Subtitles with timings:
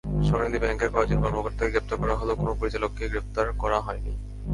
[0.27, 4.13] সোনালী ব্যাংকের কয়েকজন কর্মকর্তাকে গ্রেপ্তার করা হলেও কোনো পরিচালককে গ্রেপ্তার করা হয়নি।